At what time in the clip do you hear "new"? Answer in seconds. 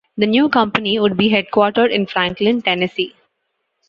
0.25-0.49